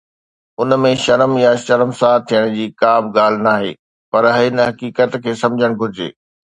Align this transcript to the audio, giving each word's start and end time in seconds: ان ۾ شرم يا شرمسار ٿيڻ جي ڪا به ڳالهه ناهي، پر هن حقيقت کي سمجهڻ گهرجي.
ان 0.61 0.75
۾ 0.85 0.93
شرم 1.03 1.31
يا 1.43 1.51
شرمسار 1.65 2.17
ٿيڻ 2.31 2.49
جي 2.57 2.67
ڪا 2.81 2.93
به 3.03 3.09
ڳالهه 3.19 3.43
ناهي، 3.47 3.71
پر 4.11 4.23
هن 4.35 4.57
حقيقت 4.69 5.11
کي 5.25 5.31
سمجهڻ 5.47 5.71
گهرجي. 5.85 6.09